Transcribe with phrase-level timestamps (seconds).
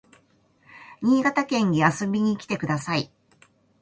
[1.03, 3.11] 新潟県に遊びに来てください